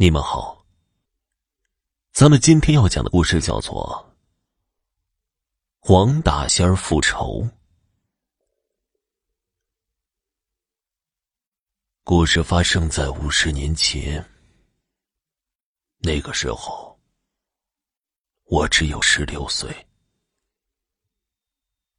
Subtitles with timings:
[0.00, 0.64] 你们好，
[2.12, 4.08] 咱们今天要讲的故事叫做
[5.80, 7.42] 《黄大仙复仇》。
[12.04, 14.24] 故事发生在五十年前，
[15.96, 16.96] 那个时候
[18.44, 19.68] 我只有十六岁，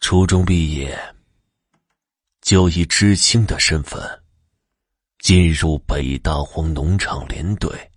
[0.00, 0.94] 初中毕业
[2.42, 4.25] 就以知青的身份。
[5.26, 7.90] 进入北大荒农场连队，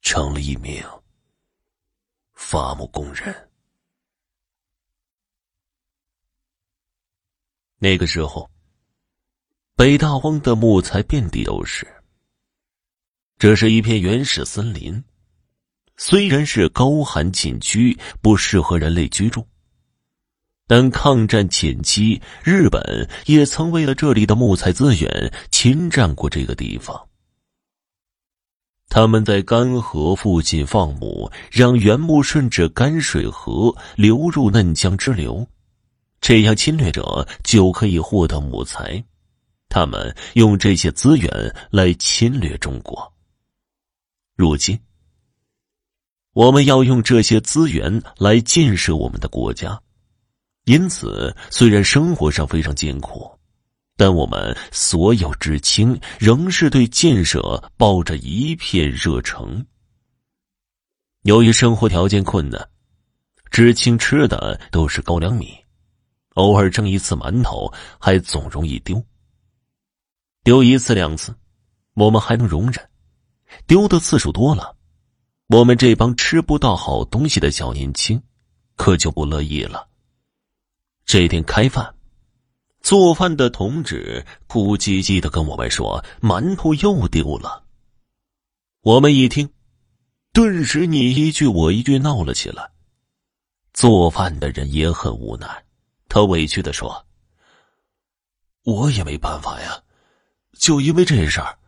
[0.00, 0.80] 成了一名
[2.34, 3.34] 伐木工人。
[7.78, 8.48] 那个时候，
[9.74, 11.84] 北大荒的木材遍地都是。
[13.36, 15.02] 这是一片原始森林，
[15.96, 19.44] 虽然是高寒禁区，不适合人类居住。
[20.70, 22.80] 但抗战前期，日本
[23.26, 27.08] 也曾为了这里的木材资源侵占过这个地方。
[28.88, 35.44] 他们在干河附近放牧，让原木顺着干水河流入嫩江支流，
[36.20, 39.04] 这样侵略者就可以获得木材。
[39.68, 43.12] 他们用这些资源来侵略中国。
[44.36, 44.78] 如今，
[46.32, 49.76] 我们要用这些资源来建设我们的国家。
[50.64, 53.30] 因此，虽然生活上非常艰苦，
[53.96, 59.64] 但我们所有知青仍是对建设抱着一片热诚。
[61.22, 62.68] 由于生活条件困难，
[63.50, 65.54] 知青吃的都是高粱米，
[66.34, 69.04] 偶尔蒸一次馒头还总容易丢。
[70.44, 71.34] 丢一次两次，
[71.94, 72.76] 我们还能容忍；
[73.66, 74.76] 丢的次数多了，
[75.48, 78.22] 我们这帮吃不到好东西的小年轻，
[78.76, 79.89] 可就不乐意了。
[81.12, 81.92] 这天开饭，
[82.82, 87.64] 做饭的同志哭唧唧的跟我们说：“馒头又丢了。”
[88.82, 89.52] 我们一听，
[90.32, 92.70] 顿时你一句我一句闹了起来。
[93.72, 95.64] 做饭的人也很无奈，
[96.08, 97.04] 他委屈的说
[98.62, 99.82] ：“我也没办法呀，
[100.60, 101.58] 就因为这事儿，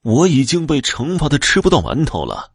[0.00, 2.54] 我已经被惩罚的吃不到馒头了。”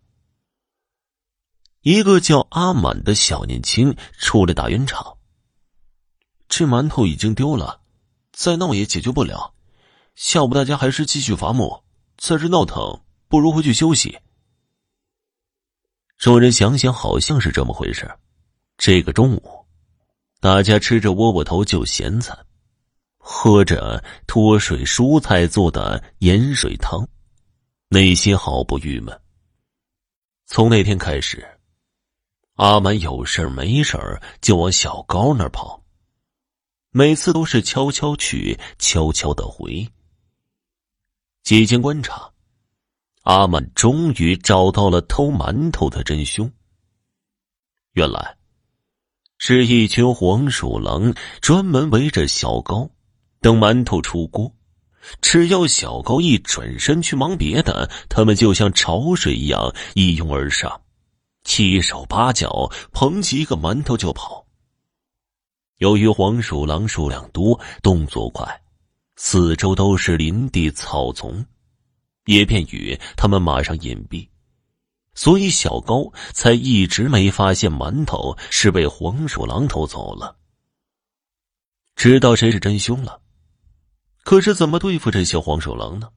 [1.85, 5.19] 一个叫阿满的小年轻出来打圆场。
[6.51, 7.79] 这馒头已经丢了，
[8.33, 9.53] 再闹也解决不了。
[10.15, 11.81] 下午大家还是继续伐木，
[12.17, 14.19] 在这闹腾不如回去休息。
[16.17, 18.05] 众人想想，好像是这么回事。
[18.77, 19.65] 这个中午，
[20.41, 22.37] 大家吃着窝窝头就咸菜，
[23.17, 27.07] 喝着脱水蔬菜做的盐水汤，
[27.87, 29.17] 内心好不郁闷。
[30.47, 31.47] 从那天开始，
[32.55, 33.97] 阿满有事没事
[34.41, 35.80] 就往小高那儿跑。
[36.93, 39.87] 每次都是悄悄去，悄悄的回。
[41.41, 42.29] 几经观察，
[43.23, 46.51] 阿满终于找到了偷馒头的真凶。
[47.93, 48.35] 原来，
[49.37, 52.89] 是一群黄鼠狼专门围着小高，
[53.39, 54.53] 等馒头出锅。
[55.21, 60.81] 只要小高一转身去忙别的，他们就像潮水一样一拥而上，
[61.45, 64.40] 七手八脚捧起一个馒头就跑。
[65.81, 68.61] 由于黄鼠狼数量多，动作快，
[69.15, 71.43] 四周都是林地草丛，
[72.25, 74.29] 也便于他们马上隐蔽，
[75.15, 80.37] 所以小高才一直没发现馒头是被黄鼠狼偷走了。
[81.95, 83.19] 知道谁是真凶了，
[84.23, 86.11] 可是怎么对付这些黄鼠狼呢？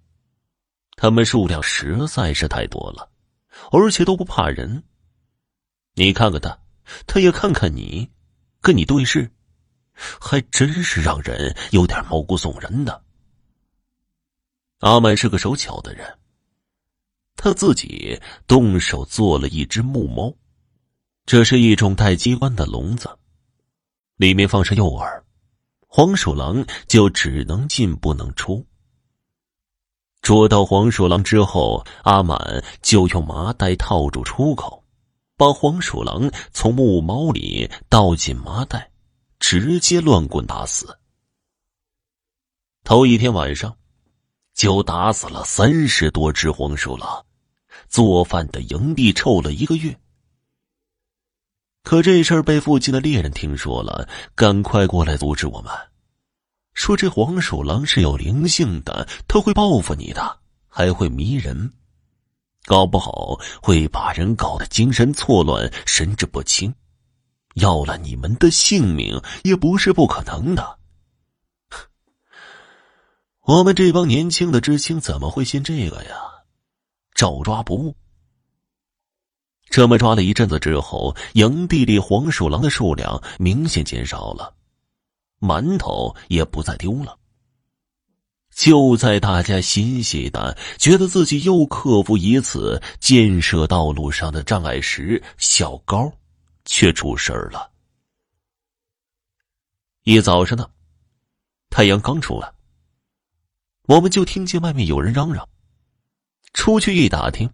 [0.95, 3.11] 他们数量实在是太多了，
[3.73, 4.85] 而且都不怕人。
[5.95, 6.59] 你看看他，
[7.07, 8.11] 他也看看你，
[8.61, 9.31] 跟你对视。
[9.95, 13.03] 还真是让人有点毛骨悚然的。
[14.81, 16.19] 阿满是个手巧的人，
[17.37, 20.35] 他自己动手做了一只木猫，
[21.25, 23.19] 这是一种带机关的笼子，
[24.17, 25.23] 里面放上诱饵，
[25.87, 28.67] 黄鼠狼就只能进不能出。
[30.21, 34.85] 捉到黄鼠狼之后，阿满就用麻袋套住出口，
[35.37, 38.91] 把黄鼠狼从木猫里倒进麻袋。
[39.47, 40.99] 直接乱棍打死。
[42.83, 43.77] 头一天晚上，
[44.55, 47.27] 就打死了三十多只黄鼠狼，
[47.87, 50.01] 做饭的营地臭了一个月。
[51.83, 55.71] 可这事儿被附近的猎人听说了，赶快过来阻止我们，
[56.73, 61.71] 说这黄鼠狼是有灵性的，它会报复你的，还会迷人，
[62.65, 66.75] 搞不好会把人搞得精神错乱、神志不清。
[67.55, 70.79] 要了你们的性命也不是不可能的。
[73.43, 76.15] 我们这帮年轻的知青怎么会信这个呀？
[77.15, 77.95] 照抓不误，
[79.71, 84.55] 这么抓了一阵子之后，营地里黄鼠狼的数量明显减少了，
[85.41, 87.17] 馒头也不再丢了。
[88.53, 96.13] 就在大家欣喜的觉得自己又克服一次建设道路上的障碍时，小高
[96.65, 97.71] 却出事儿了。
[100.03, 100.71] 一早上呢，
[101.71, 102.53] 太阳刚出来，
[103.87, 105.49] 我们就听见外面有人嚷嚷。
[106.53, 107.51] 出去一打听，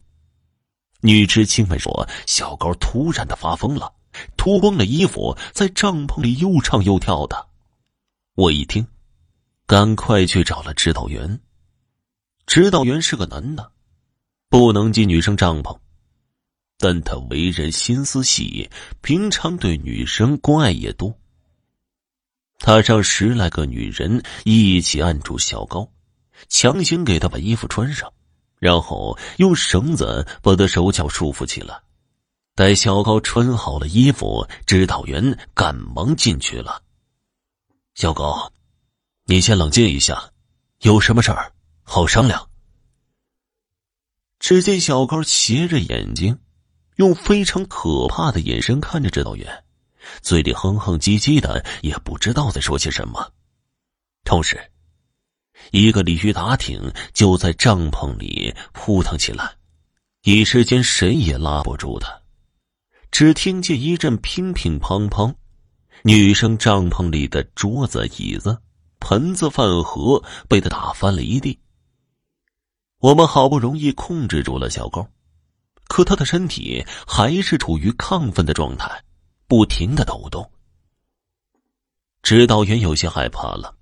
[1.00, 3.92] 女知青们说小高突然的发疯了，
[4.36, 7.48] 脱光了衣服在帐篷里又唱又跳的。
[8.34, 8.86] 我一听。
[9.66, 11.40] 赶快去找了指导员。
[12.44, 13.70] 指导员是个男的，
[14.48, 15.78] 不能进女生帐篷，
[16.82, 18.70] 但他为人心思细，
[19.02, 21.14] 平常对女生关爱也多。
[22.58, 25.86] 他让十来个女人一起按住小高，
[26.48, 28.10] 强行给他把衣服穿上，
[28.58, 31.78] 然后用绳子把他手脚束缚起来。
[32.54, 36.82] 待小高穿好了衣服，指导员赶忙进去了。
[37.94, 38.50] 小高。
[39.26, 40.32] 你先冷静一下，
[40.80, 42.48] 有什么事儿好商量。
[44.38, 46.36] 只见小高斜着眼睛，
[47.00, 49.64] 用非常可怕的眼神看着指导员，
[50.20, 53.32] 嘴里哼哼唧唧的，也不知道在说些什么。
[54.22, 54.60] 同时，
[55.70, 59.50] 一个鲤鱼打挺就在帐篷里扑腾起来，
[60.24, 62.20] 一时间谁也拉不住他。
[63.10, 65.34] 只听见一阵乒乒乓乓，
[66.02, 68.60] 女生帐篷里的桌子椅子。
[69.02, 71.58] 盆子饭盒被他打翻了一地。
[72.98, 75.08] 我们好不容易控制住了小高，
[75.90, 79.02] 可他的身体还是处于亢奋的状态，
[79.48, 80.48] 不停的抖动。
[82.22, 83.74] 指导员有些害怕了，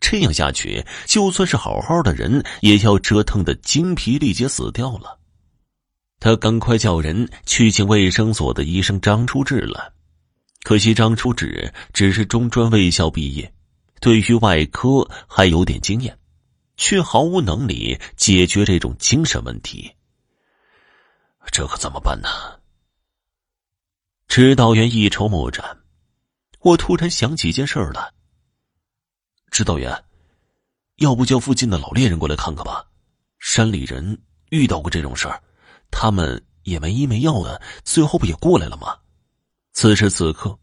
[0.00, 5.18] 这样下去，就算是好好的人，也要折腾的精疲力竭死掉了。
[6.20, 9.92] 他赶快叫人去请卫生所的医生张初志来，
[10.62, 13.50] 可惜张初志只是中专卫校毕业。
[13.98, 16.18] 对于外科还有点经验，
[16.76, 19.90] 却毫无能力解决这种精神问题。
[21.50, 22.28] 这可怎么办呢？
[24.28, 25.78] 指导员一筹莫展。
[26.60, 28.12] 我突然想起一件事儿来。
[29.50, 30.04] 指导员，
[30.96, 32.84] 要不叫附近的老猎人过来看看吧？
[33.38, 34.20] 山里人
[34.50, 35.40] 遇到过这种事儿，
[35.90, 38.96] 他们也没医没药的，最后不也过来了吗？
[39.74, 40.58] 此时此刻，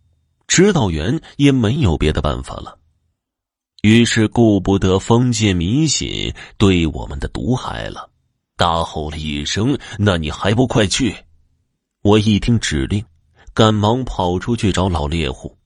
[0.47, 2.77] 指导员也没有别的办法了。
[3.83, 8.10] 于是顾不得封建迷信对我们的毒害了，
[8.61, 11.25] 大吼了一声：“那你还不快去！”
[12.03, 13.03] 我一听指令，
[13.55, 15.57] 赶忙跑出去找老猎户。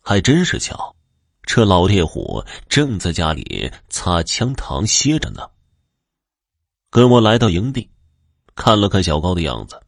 [0.00, 0.94] 还真是巧，
[1.42, 5.42] 这老猎户正在家里擦枪膛歇着呢。
[6.88, 7.90] 跟我来到营地，
[8.54, 9.82] 看了看小高的样子，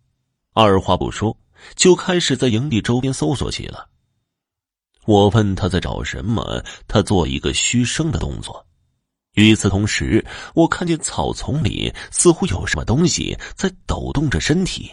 [0.53, 1.39] 二话不说
[1.77, 3.79] 就开始在营地周边搜索起来。
[5.07, 8.67] 我问他在找什么，他做一个嘘声的动作。
[9.35, 10.25] 与此同时，
[10.55, 14.91] 我看见草丛里似乎有什么东西在抖动着身体。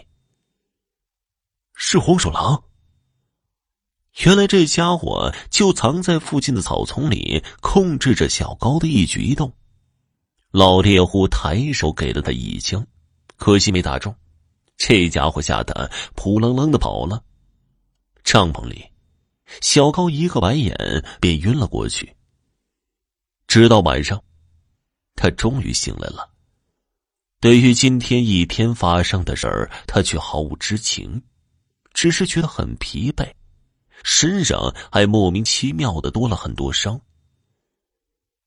[1.73, 2.63] 是黄鼠狼。
[4.23, 9.53] 原来这家伙就藏在附近的草丛里，控制着小高的一举一动。
[10.51, 12.85] 老猎户抬手给了他一枪，
[13.37, 14.13] 可惜没打中。
[14.77, 17.23] 这家伙吓得扑棱棱的跑了。
[18.23, 18.85] 帐篷里。
[19.61, 22.15] 小高一个白眼便晕了过去。
[23.47, 24.21] 直到晚上，
[25.19, 26.31] 他终于醒来了。
[27.41, 31.21] 对于今天一天发生的事儿，他却毫无知情，
[31.93, 33.29] 只是觉得很疲惫，
[34.01, 37.01] 身上还莫名其妙的多了很多伤。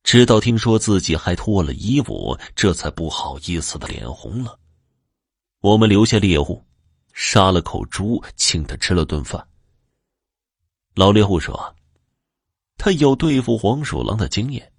[0.02, 4.58] 直到听说自己还脱了衣服，这才不好意思的脸红了。
[5.60, 6.64] 我们留下猎户，
[7.12, 9.46] 杀了口猪，请他吃了顿饭。
[10.94, 11.76] 老猎户说
[12.78, 14.71] ：“他有对付黄鼠狼的经验，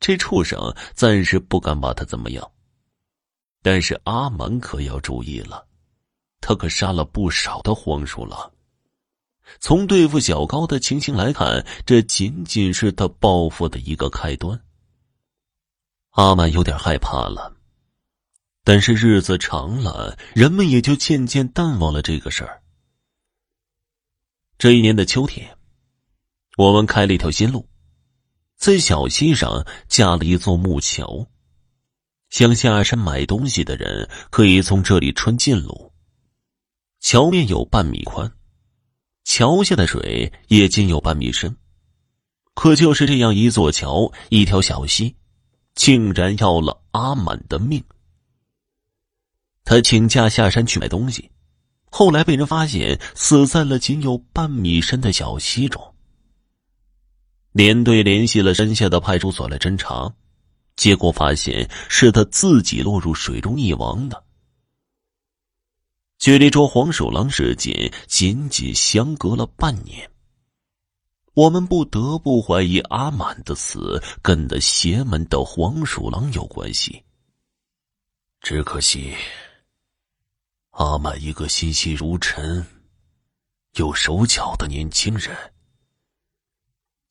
[0.00, 2.50] 这畜生暂时不敢把他怎么样。
[3.62, 5.66] 但是阿满可要注意了，
[6.40, 8.52] 他可杀了不少的黄鼠狼。
[9.60, 14.62] 从对付小高的情形来看，这仅仅是他报复的一个开端。”
[16.12, 17.56] 阿满有点害怕了，
[18.64, 22.62] 但是日子长了，人们也就渐渐淡忘了这个事儿。
[24.58, 25.56] 这一年的秋天，
[26.56, 27.68] 我们开了一条新路，
[28.58, 31.28] 在小溪上架了一座木桥，
[32.28, 35.92] 想下山买东西的人可以从这里穿近路。
[36.98, 38.32] 桥面有半米宽，
[39.22, 41.56] 桥下的水也仅有半米深，
[42.54, 45.14] 可就是这样一座桥，一条小溪，
[45.76, 47.82] 竟然要了阿满的命。
[49.64, 51.30] 他请假下山去买东西。
[51.90, 55.94] 后来被人发现死在了仅有半米深的小溪中。
[57.52, 60.14] 连队联系了山下的派出所来侦查，
[60.76, 64.24] 结果发现是他自己落入水中溺亡的。
[66.18, 70.10] 距离捉黄鼠狼事件仅仅相隔了半年，
[71.34, 77.04] 我们不得不怀疑阿满的死跟那邪门的黄鼠狼有关系。
[78.40, 79.14] 只可惜，
[80.70, 82.64] 阿满一个心细如尘、
[83.74, 85.36] 有手脚的年轻人。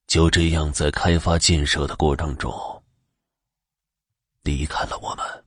[0.08, 2.50] 就这样，在开发建设的过程中，
[4.42, 5.46] 离开了我们。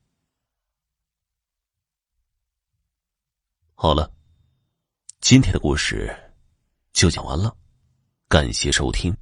[3.74, 4.12] 好了，
[5.20, 6.14] 今天的故事
[6.92, 7.56] 就讲完了，
[8.28, 9.16] 感谢收听。